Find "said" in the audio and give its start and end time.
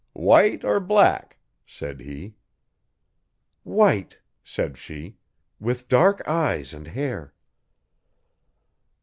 1.63-1.99, 4.43-4.75